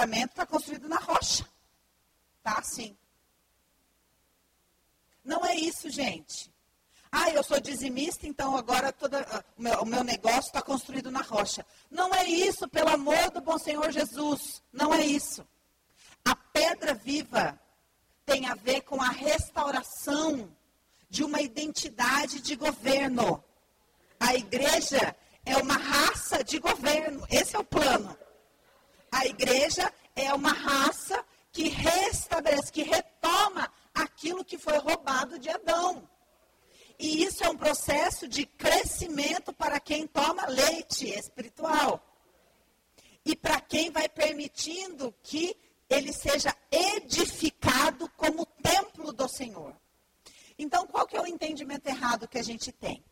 [0.00, 1.46] casamento está construído na rocha.
[2.42, 2.96] Tá assim.
[5.22, 6.50] Não é isso, gente.
[7.12, 11.10] Ah, eu sou dizimista, então agora toda, uh, o, meu, o meu negócio está construído
[11.10, 11.66] na rocha.
[11.90, 14.62] Não é isso, pelo amor do bom Senhor Jesus.
[14.72, 15.46] Não é isso.
[16.24, 17.60] A pedra viva
[18.24, 20.50] tem a ver com a restauração
[21.10, 23.42] de uma identidade de governo.
[24.18, 27.26] A igreja é uma raça de governo.
[27.28, 28.16] Esse é o plano.
[29.20, 36.08] A igreja é uma raça que restabelece, que retoma aquilo que foi roubado de Adão.
[36.98, 42.02] E isso é um processo de crescimento para quem toma leite, espiritual.
[43.22, 45.54] E para quem vai permitindo que
[45.90, 49.76] ele seja edificado como templo do Senhor.
[50.58, 53.04] Então, qual que é o entendimento errado que a gente tem?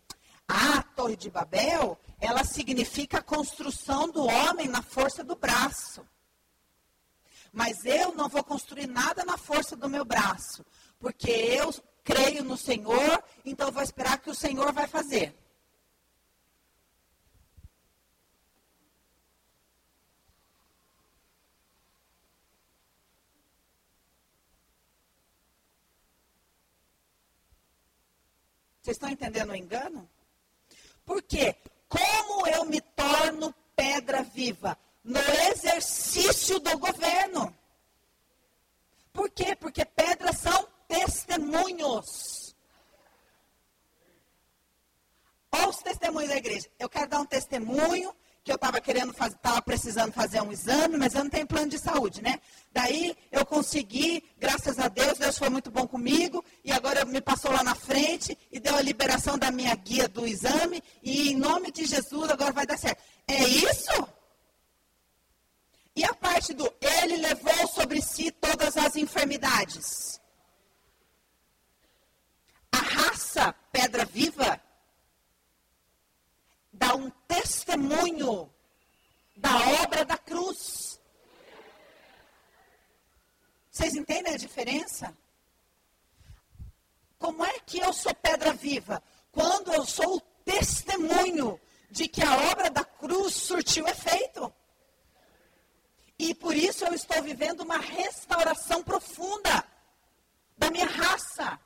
[0.48, 6.06] A Torre de Babel, ela significa a construção do homem na força do braço.
[7.52, 10.64] Mas eu não vou construir nada na força do meu braço,
[10.98, 15.36] porque eu creio no Senhor, então vou esperar que o Senhor vai fazer.
[28.80, 30.08] Vocês estão entendendo o engano?
[31.08, 31.56] Por quê?
[31.88, 34.78] Como eu me torno pedra viva?
[35.02, 35.18] No
[35.50, 37.56] exercício do governo.
[39.10, 39.56] Por quê?
[39.56, 42.54] Porque pedras são testemunhos.
[45.50, 46.68] Olha os testemunhos da igreja.
[46.78, 48.14] Eu quero dar um testemunho
[48.48, 51.68] que eu estava querendo fazer, estava precisando fazer um exame, mas eu não tenho plano
[51.68, 52.40] de saúde, né?
[52.72, 57.52] Daí eu consegui, graças a Deus, Deus foi muito bom comigo, e agora me passou
[57.52, 61.70] lá na frente e deu a liberação da minha guia do exame, e em nome
[61.70, 63.02] de Jesus agora vai dar certo.
[63.26, 64.08] É isso?
[65.94, 70.18] E a parte do ele levou sobre si todas as enfermidades.
[72.72, 74.58] A raça pedra viva
[76.78, 78.50] dá um testemunho
[79.36, 81.00] da obra da cruz.
[83.70, 85.16] Vocês entendem a diferença?
[87.18, 89.02] Como é que eu sou pedra viva?
[89.32, 91.60] Quando eu sou o testemunho
[91.90, 94.52] de que a obra da cruz surtiu efeito.
[96.18, 99.64] E por isso eu estou vivendo uma restauração profunda
[100.56, 101.58] da minha raça,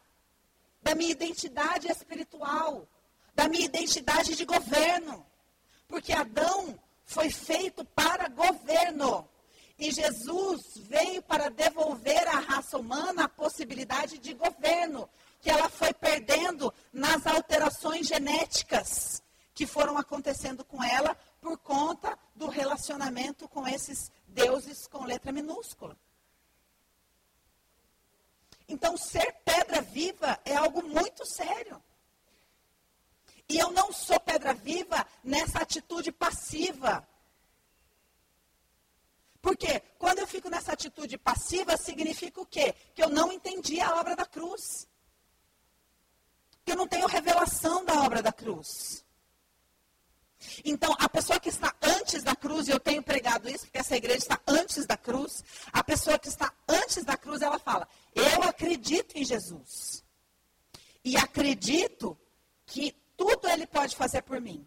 [0.82, 2.88] da minha identidade espiritual
[3.34, 5.26] da minha identidade de governo.
[5.88, 9.28] Porque Adão foi feito para governo.
[9.78, 15.08] E Jesus veio para devolver à raça humana a possibilidade de governo,
[15.40, 19.22] que ela foi perdendo nas alterações genéticas
[19.54, 25.96] que foram acontecendo com ela por conta do relacionamento com esses deuses com letra minúscula.
[28.68, 31.82] Então, ser pedra viva é algo muito sério.
[33.52, 37.06] E eu não sou pedra viva nessa atitude passiva.
[39.42, 42.74] Porque quando eu fico nessa atitude passiva, significa o quê?
[42.94, 44.88] Que eu não entendi a obra da cruz.
[46.64, 49.04] Que eu não tenho revelação da obra da cruz.
[50.64, 53.96] Então, a pessoa que está antes da cruz, e eu tenho pregado isso, porque essa
[53.96, 58.44] igreja está antes da cruz, a pessoa que está antes da cruz, ela fala: Eu
[58.44, 60.02] acredito em Jesus.
[61.04, 62.18] E acredito
[62.64, 64.66] que tudo ele pode fazer por mim.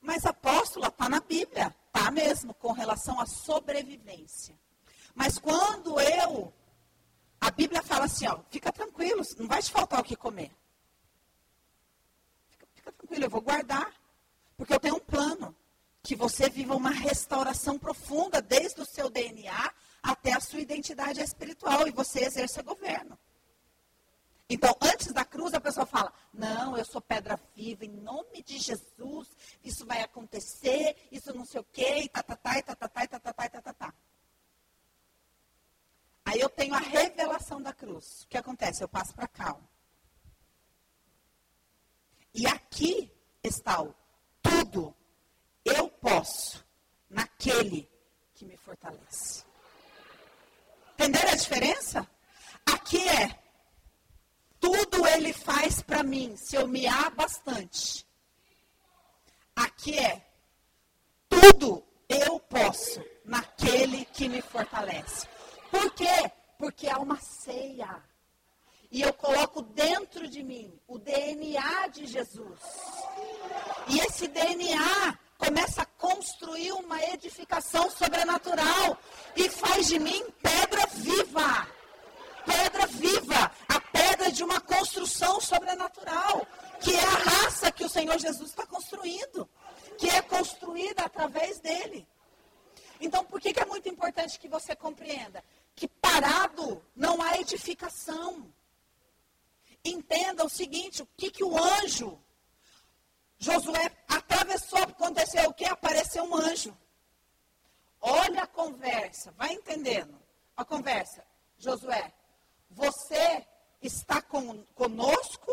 [0.00, 4.56] Mas apóstola está na Bíblia, tá mesmo, com relação à sobrevivência.
[5.12, 6.52] Mas quando eu,
[7.40, 10.52] a Bíblia fala assim, ó, fica tranquilo, não vai te faltar o que comer.
[12.48, 13.92] Fica, fica tranquilo, eu vou guardar,
[14.56, 15.54] porque eu tenho um plano
[16.04, 21.86] que você viva uma restauração profunda desde o seu DNA até a sua identidade espiritual
[21.86, 23.18] e você exerça governo.
[24.48, 28.58] Então, antes da cruz, a pessoa fala: Não, eu sou pedra viva, em nome de
[28.58, 29.28] Jesus,
[29.64, 33.04] isso vai acontecer, isso não sei o quê, e tá, tá, tá, e tá, tá,
[33.04, 33.94] e tá, tá, tá, e tá.
[36.24, 38.22] Aí eu tenho a revelação da cruz.
[38.22, 38.82] O que acontece?
[38.82, 39.56] Eu passo para cá.
[39.58, 39.72] Ó.
[42.34, 43.94] E aqui está o
[44.40, 44.94] tudo
[45.64, 46.64] eu posso
[47.08, 47.88] naquele
[48.34, 49.44] que me fortalece.
[50.94, 52.08] Entenderam a diferença?
[52.66, 53.38] Aqui é
[54.58, 58.06] tudo ele faz para mim, se eu me há bastante.
[59.54, 60.24] Aqui é,
[61.28, 65.26] tudo eu posso naquele que me fortalece.
[65.70, 66.30] Por quê?
[66.58, 68.02] Porque há uma ceia.
[68.90, 72.60] E eu coloco dentro de mim o DNA de Jesus.
[73.88, 78.98] E esse DNA começa a construir uma edificação sobrenatural
[79.34, 81.66] e faz de mim pedra viva.
[82.44, 83.50] Pedra viva
[84.32, 86.46] de uma construção sobrenatural,
[86.80, 89.48] que é a raça que o Senhor Jesus está construindo,
[89.98, 92.06] que é construída através dele.
[93.00, 95.44] Então, por que, que é muito importante que você compreenda?
[95.74, 98.52] Que parado não há edificação.
[99.84, 102.18] Entenda o seguinte: o que, que o anjo,
[103.38, 105.64] Josué atravessou, aconteceu o que?
[105.64, 106.76] Apareceu um anjo.
[108.00, 110.20] Olha a conversa, vai entendendo.
[110.56, 111.24] A conversa.
[111.58, 112.12] Josué,
[112.70, 113.46] você
[113.82, 115.50] está com, conosco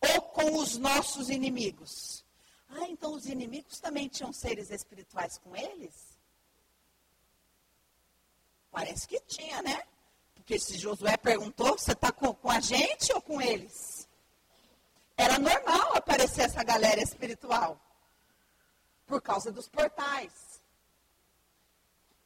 [0.00, 2.24] ou com os nossos inimigos?
[2.68, 6.18] Ah, então os inimigos também tinham seres espirituais com eles?
[8.70, 9.86] Parece que tinha, né?
[10.34, 14.08] Porque se Josué perguntou, você está com, com a gente ou com eles?
[15.16, 17.80] Era normal aparecer essa galera espiritual.
[19.06, 20.60] Por causa dos portais.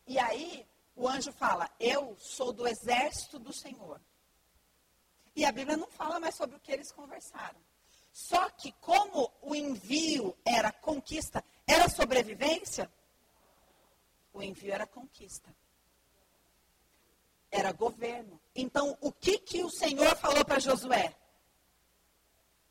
[0.07, 4.01] E aí, o anjo fala: Eu sou do exército do Senhor.
[5.39, 7.61] E a Bíblia não fala mais sobre o que eles conversaram.
[8.13, 12.91] Só que, como o envio era conquista, era sobrevivência,
[14.33, 15.55] o envio era conquista.
[17.53, 18.41] Era governo.
[18.53, 21.15] Então, o que, que o Senhor falou para Josué?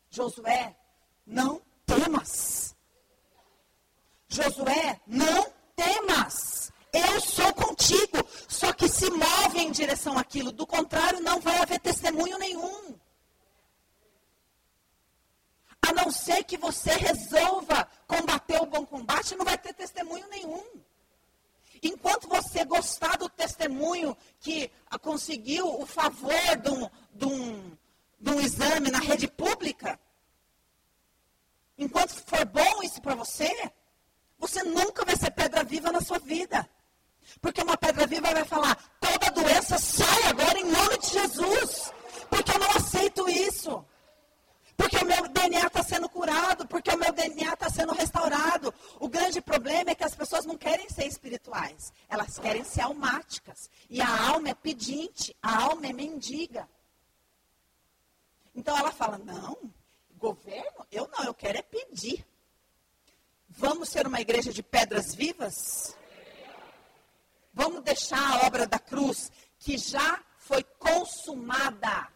[0.09, 0.76] Josué,
[1.26, 2.76] não temas.
[4.28, 6.74] Josué, não temas.
[6.93, 8.17] Eu sou contigo.
[8.47, 10.51] Só que se move em direção àquilo.
[10.51, 12.95] Do contrário, não vai haver testemunho nenhum.
[15.81, 20.65] A não ser que você resolva combater o bom combate, não vai ter testemunho nenhum.
[21.81, 24.71] Enquanto você gostar do testemunho que
[25.01, 27.77] conseguiu o favor de um, de um,
[28.19, 29.99] de um exame na rede pública,
[31.77, 33.71] enquanto for bom isso para você,
[34.39, 36.67] você nunca vai ser pedra viva na sua vida.
[37.41, 41.91] Porque uma pedra viva vai falar: toda doença sai agora em nome de Jesus.
[42.30, 43.86] Porque eu não aceito isso.
[44.78, 48.71] Porque o meu DNA está sendo curado, porque o meu DNA está sendo restaurado.
[48.99, 53.71] O grande problema é que as pessoas não querem ser espirituais, elas querem ser almáticas.
[53.89, 56.69] E a alma é pedinte, a alma é mendiga.
[58.53, 59.57] Então ela fala: não,
[60.15, 60.86] governo?
[60.91, 62.23] Eu não, eu quero é pedir.
[63.49, 65.97] Vamos ser uma igreja de pedras vivas?
[67.58, 72.08] Vamos deixar a obra da cruz, que já foi consumada.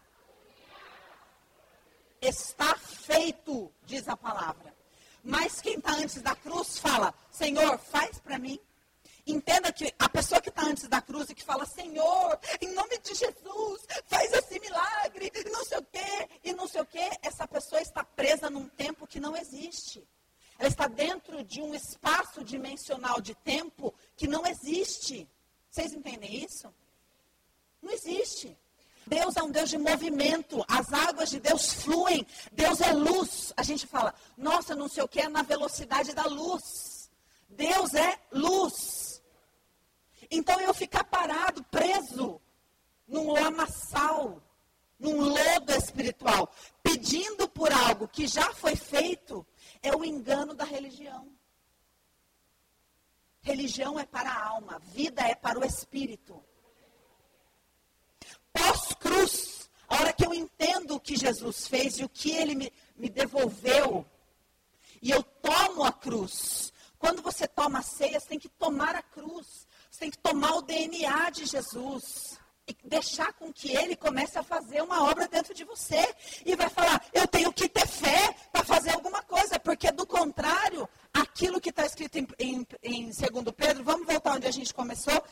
[2.20, 4.72] Está feito, diz a palavra.
[5.24, 8.56] Mas quem está antes da cruz fala: Senhor, faz para mim.
[9.26, 12.98] Entenda que a pessoa que está antes da cruz e que fala, Senhor, em nome
[12.98, 17.48] de Jesus, faz esse milagre, não sei o quê, e não sei o quê, essa
[17.48, 20.06] pessoa está presa num tempo que não existe.
[20.58, 25.28] Ela está dentro de um espaço dimensional de tempo que não existe.
[25.70, 26.72] Vocês entendem isso?
[27.80, 28.56] Não existe.
[29.06, 33.52] Deus é um Deus de movimento, as águas de Deus fluem, Deus é luz.
[33.56, 37.10] A gente fala, nossa, não sei o que é na velocidade da luz.
[37.48, 39.20] Deus é luz.
[40.30, 42.40] Então eu ficar parado, preso,
[43.06, 44.42] num lamaçal,
[44.98, 46.50] num lodo espiritual,
[46.82, 49.44] pedindo por algo que já foi feito,
[49.82, 51.28] é o engano da religião.
[53.40, 56.42] Religião é para a alma, vida é para o espírito.
[58.52, 62.72] Pós-cruz, a hora que eu entendo o que Jesus fez e o que ele me,
[62.96, 64.06] me devolveu,
[65.02, 66.72] e eu tomo a cruz.
[66.98, 69.66] Quando você toma a ceia, você tem que tomar a cruz.
[69.90, 74.42] Você tem que tomar o DNA de Jesus e deixar com que ele comece a
[74.42, 76.14] fazer uma obra dentro de você.
[76.46, 78.34] E vai falar: eu tenho que ter fé
[78.74, 83.84] fazer alguma coisa, porque do contrário, aquilo que está escrito em, em, em 2 Pedro,
[83.84, 85.22] vamos voltar onde a gente começou.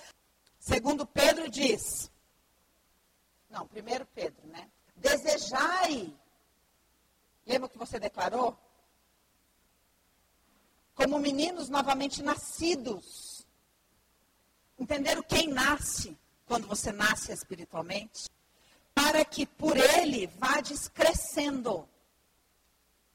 [0.59, 2.11] Segundo Pedro diz,
[3.49, 4.69] não, primeiro Pedro, né?
[4.97, 6.13] Desejai,
[7.47, 8.59] lembra o que você declarou?
[10.95, 13.47] Como meninos novamente nascidos.
[14.79, 16.17] Entenderam quem nasce?
[16.51, 18.29] quando você nasce espiritualmente,
[18.93, 21.89] para que por ele vades crescendo.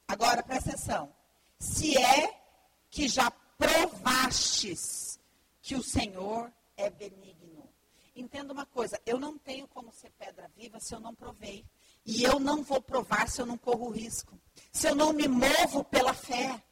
[0.08, 1.14] Agora, presta atenção.
[1.60, 2.42] Se é
[2.90, 5.20] que já provastes
[5.62, 7.70] que o Senhor é benigno.
[8.16, 11.66] Entenda uma coisa, eu não tenho como ser pedra viva se eu não provei.
[12.06, 14.40] E eu não vou provar se eu não corro risco.
[14.72, 16.64] Se eu não me movo pela fé.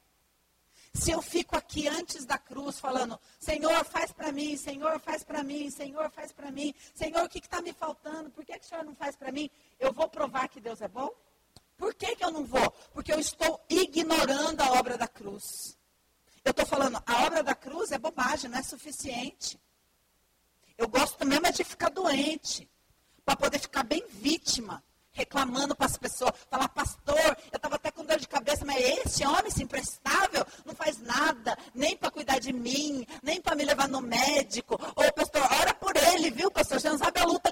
[0.94, 5.44] Se eu fico aqui antes da cruz falando, Senhor, faz para mim, Senhor, faz para
[5.44, 8.30] mim, Senhor, faz para mim, Senhor, o que está me faltando?
[8.30, 9.50] Por que, que o Senhor não faz para mim?
[9.80, 11.10] Eu vou provar que Deus é bom?
[11.84, 12.72] Por que, que eu não vou?
[12.94, 15.78] Porque eu estou ignorando a obra da cruz.
[16.42, 19.60] Eu estou falando, a obra da cruz é bobagem, não é suficiente.
[20.78, 22.70] Eu gosto mesmo é de ficar doente,
[23.26, 24.82] para poder ficar bem vítima
[25.14, 29.26] reclamando para as pessoas, falar, pastor, eu estava até com dor de cabeça, mas esse
[29.26, 33.88] homem, esse imprestável, não faz nada, nem para cuidar de mim, nem para me levar
[33.88, 34.74] no médico.
[34.96, 36.82] Ô, pastor, ora por ele, viu, pastor?
[36.82, 37.43] Você não sabe a luta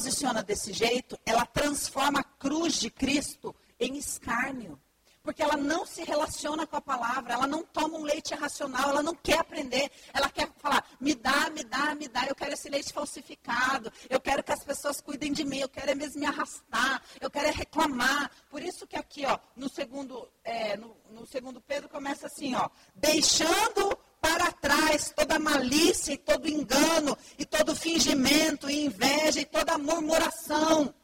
[0.00, 4.80] posiciona desse jeito, ela transforma a cruz de Cristo em escárnio.
[5.22, 9.02] Porque ela não se relaciona com a palavra, ela não toma um leite racional, ela
[9.02, 12.70] não quer aprender, ela quer falar, me dá, me dá, me dá, eu quero esse
[12.70, 16.26] leite falsificado, eu quero que as pessoas cuidem de mim, eu quero é mesmo me
[16.26, 18.30] arrastar, eu quero é reclamar.
[18.48, 22.70] Por isso que aqui, ó, no segundo, é, no, no segundo Pedro começa assim, ó,
[22.94, 29.78] deixando para trás toda malícia e todo engano e todo fingimento e inveja e toda
[29.78, 30.94] murmuração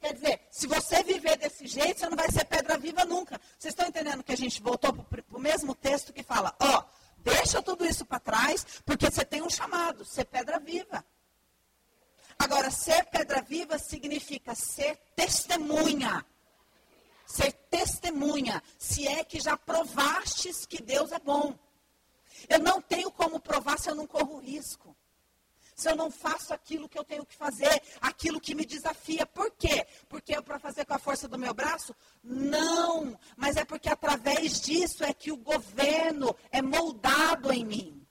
[0.00, 3.40] Quer dizer, se você viver desse jeito, você não vai ser pedra viva nunca.
[3.58, 6.84] Vocês estão entendendo que a gente voltou para o mesmo texto que fala, ó,
[7.18, 11.04] deixa tudo isso para trás, porque você tem um chamado, ser pedra viva.
[12.38, 16.24] Agora, ser pedra viva significa ser testemunha.
[17.26, 21.58] Ser testemunha, se é que já provastes que Deus é bom.
[22.48, 24.94] Eu não tenho como provar se eu não corro risco
[25.78, 29.24] se eu não faço aquilo que eu tenho que fazer, aquilo que me desafia.
[29.24, 29.86] Por quê?
[30.08, 31.94] Porque é para fazer com a força do meu braço?
[32.20, 38.06] Não, mas é porque através disso é que o governo é moldado em mim.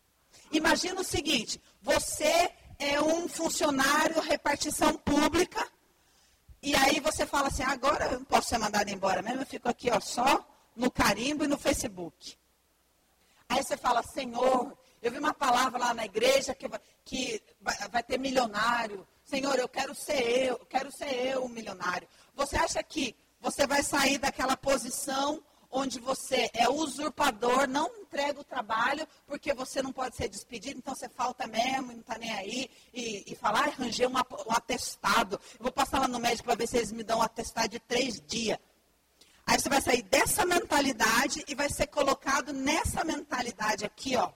[0.49, 2.49] Imagina o seguinte: você
[2.79, 5.67] é um funcionário repartição pública,
[6.61, 9.67] e aí você fala assim: agora eu não posso ser mandado embora mesmo, eu fico
[9.67, 12.37] aqui ó, só no carimbo e no Facebook.
[13.49, 16.69] Aí você fala: Senhor, eu vi uma palavra lá na igreja que,
[17.05, 19.07] que vai, vai ter milionário.
[19.23, 22.07] Senhor, eu quero ser eu, quero ser eu o milionário.
[22.35, 28.43] Você acha que você vai sair daquela posição onde você é usurpador, não entrega o
[28.43, 32.69] trabalho porque você não pode ser despedido, então você falta mesmo, não está nem aí,
[32.93, 36.67] e, e falar, arranjei um, um atestado, eu vou passar lá no médico para ver
[36.67, 38.57] se eles me dão um atestado de três dias.
[39.47, 44.31] Aí você vai sair dessa mentalidade e vai ser colocado nessa mentalidade aqui, ó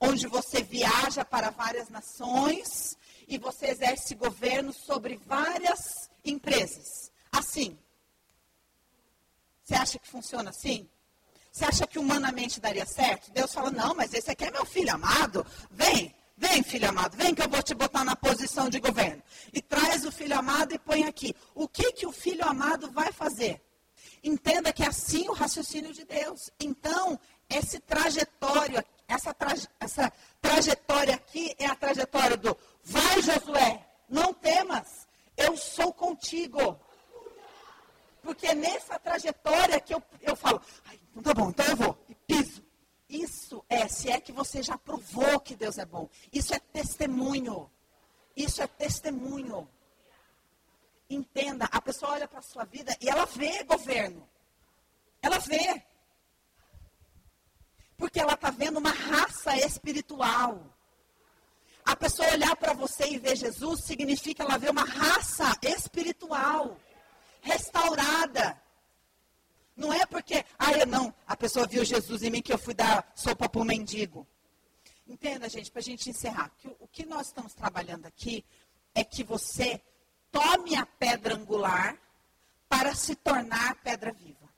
[0.00, 7.10] onde você viaja para várias nações e você exerce governo sobre várias empresas.
[7.32, 7.78] Assim.
[9.64, 10.88] Você acha que funciona assim?
[11.52, 13.30] Você acha que humanamente daria certo?
[13.32, 15.44] Deus fala: não, mas esse aqui é meu filho amado.
[15.70, 19.22] Vem, vem, filho amado, vem que eu vou te botar na posição de governo.
[19.52, 21.34] E traz o filho amado e põe aqui.
[21.54, 23.60] O que, que o filho amado vai fazer?
[24.22, 26.50] Entenda que é assim o raciocínio de Deus.
[26.60, 34.34] Então, esse trajetório essa, traje, essa trajetória aqui é a trajetória do vai, Josué, não
[34.34, 36.78] temas, eu sou contigo.
[38.22, 40.60] Porque nessa trajetória que eu, eu falo,
[41.10, 42.62] então tá bom, então eu vou, e piso.
[43.08, 46.10] Isso é, se é que você já provou que Deus é bom.
[46.30, 47.70] Isso é testemunho.
[48.36, 49.66] Isso é testemunho.
[51.10, 54.28] Entenda, a pessoa olha para a sua vida e ela vê governo.
[55.22, 55.82] Ela vê.
[57.96, 60.74] Porque ela está vendo uma raça espiritual.
[61.84, 66.78] A pessoa olhar para você e ver Jesus significa ela ver uma raça espiritual,
[67.40, 68.60] restaurada.
[69.74, 72.74] Não é porque, ah, eu não, a pessoa viu Jesus em mim que eu fui
[72.74, 74.26] dar sopa para o mendigo.
[75.06, 76.50] Entenda, gente, para a gente encerrar.
[76.58, 78.44] Que o que nós estamos trabalhando aqui
[78.94, 79.80] é que você
[80.30, 81.98] tome a pedra angular
[82.68, 84.48] para se tornar pedra viva.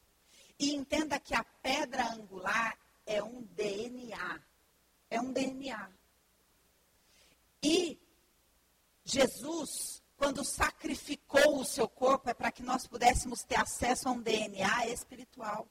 [0.59, 4.41] E entenda que a pedra angular é um DNA.
[5.09, 5.91] É um DNA.
[7.63, 7.99] E
[9.05, 14.21] Jesus, quando sacrificou o seu corpo, é para que nós pudéssemos ter acesso a um
[14.21, 15.67] DNA espiritual.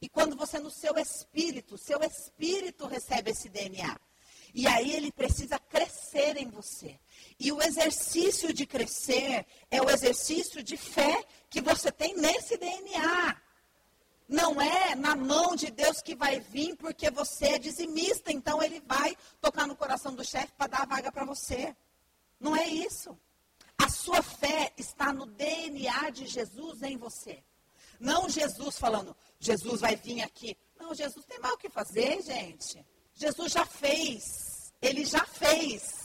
[0.00, 3.98] E quando você, no seu espírito, seu espírito recebe esse DNA.
[4.54, 6.98] E aí ele precisa crescer em você.
[7.40, 13.34] E o exercício de crescer é o exercício de fé que você tem nesse DNA.
[14.28, 18.82] Não é na mão de Deus que vai vir porque você é dizimista, então ele
[18.86, 21.74] vai tocar no coração do chefe para dar a vaga para você.
[22.38, 23.18] Não é isso.
[23.78, 27.42] A sua fé está no DNA de Jesus em você.
[27.98, 30.54] Não Jesus falando, Jesus vai vir aqui.
[30.78, 32.84] Não, Jesus tem mal o que fazer, gente.
[33.14, 34.74] Jesus já fez.
[34.82, 35.99] Ele já fez.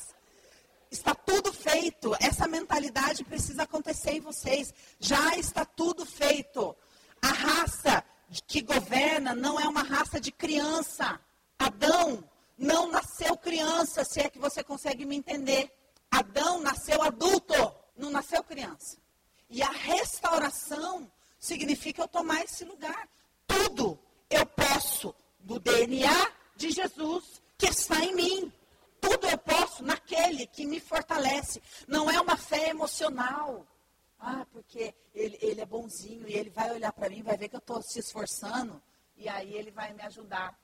[0.92, 2.16] Está tudo feito.
[2.20, 4.74] Essa mentalidade precisa acontecer em vocês.
[5.00, 6.76] Já está tudo feito.
[7.22, 8.04] A raça
[8.48, 11.20] que governa não é uma raça de criança.
[11.58, 12.24] Adão
[12.58, 15.72] não nasceu criança, se é que você consegue me entender.
[16.10, 17.54] Adão nasceu adulto,
[17.98, 18.98] não nasceu criança.
[19.50, 23.08] E a restauração significa eu tomar esse lugar.
[23.48, 28.54] Tudo eu posso do DNA de Jesus que está em mim.
[29.06, 31.62] Tudo eu posso naquele que me fortalece.
[31.88, 33.68] Não é uma fé emocional.
[34.20, 37.56] Ah, porque ele, ele é bonzinho e ele vai olhar para mim, vai ver que
[37.56, 38.82] eu estou se esforçando
[39.16, 40.58] e aí ele vai me ajudar.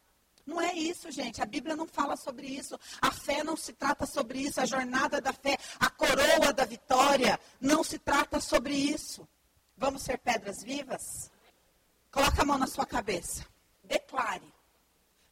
[0.43, 1.39] Não é isso, gente.
[1.39, 2.79] A Bíblia não fala sobre isso.
[2.99, 4.59] A fé não se trata sobre isso.
[4.59, 9.27] A jornada da fé, a coroa da vitória, não se trata sobre isso.
[9.77, 11.31] Vamos ser pedras vivas?
[12.11, 13.45] Coloque a mão na sua cabeça.
[13.83, 14.51] Declare.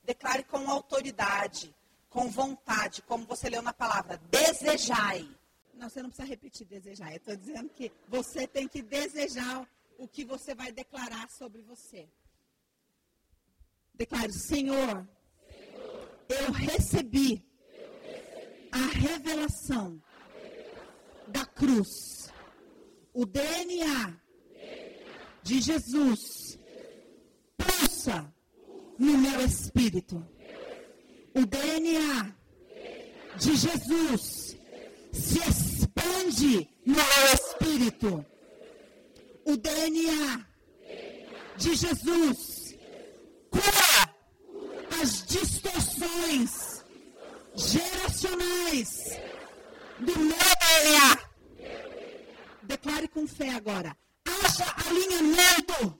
[0.03, 1.75] Declare com autoridade,
[2.09, 4.17] com vontade, como você leu na palavra.
[4.29, 5.29] Desejai.
[5.73, 7.11] Não, você não precisa repetir desejar.
[7.11, 12.09] Eu estou dizendo que você tem que desejar o que você vai declarar sobre você.
[13.93, 15.07] Declare, Senhor,
[16.27, 17.45] eu recebi
[18.71, 20.01] a revelação
[21.27, 22.31] da cruz,
[23.13, 24.19] o DNA
[25.43, 26.59] de Jesus
[27.57, 28.33] pulsa
[28.97, 30.25] no meu espírito.
[31.33, 32.35] O DNA
[33.37, 34.57] de Jesus
[35.11, 38.25] se expande no meu espírito.
[39.45, 40.45] O DNA
[41.57, 42.77] de Jesus
[43.49, 44.15] cura
[45.01, 46.83] as distorções
[47.55, 49.19] geracionais
[49.99, 51.19] do meu DNA.
[52.63, 53.95] Declare com fé agora.
[54.25, 55.99] Haja alinhamento.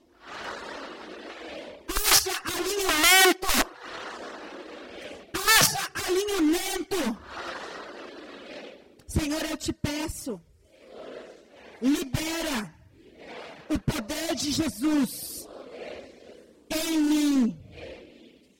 [6.10, 7.00] Alinhamento.
[9.06, 10.40] Senhor, eu te peço.
[11.80, 12.74] Libera
[13.68, 15.48] o poder de Jesus
[16.70, 17.58] em mim.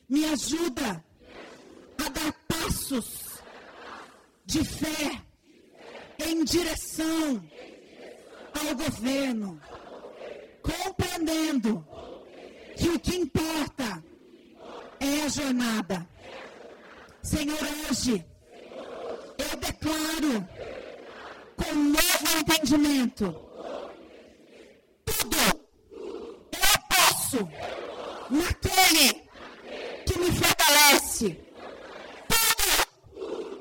[0.08, 1.04] Me ajuda
[2.04, 3.40] a dar passos
[4.44, 5.22] de fé
[6.18, 7.42] em direção
[8.58, 9.60] ao governo,
[10.62, 11.86] compreendendo
[12.76, 14.02] que o que importa
[14.98, 16.08] é a jornada.
[17.22, 17.58] Senhor,
[17.90, 18.24] hoje
[19.38, 20.48] eu declaro
[21.56, 23.50] com novo entendimento
[25.04, 25.36] tudo
[26.52, 27.48] eu posso
[28.30, 29.08] naquele
[30.06, 31.40] que me fortalece.
[32.28, 32.64] Tudo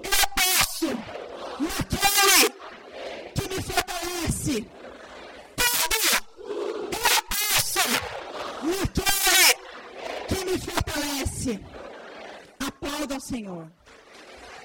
[0.04, 0.88] eu posso
[1.60, 2.50] naquele
[3.36, 4.56] que me fortalece.
[5.56, 6.00] Tudo
[6.94, 7.84] eu posso
[8.64, 9.50] naquele
[10.28, 11.79] que me fortalece.
[13.00, 13.72] Aplauda ao Senhor.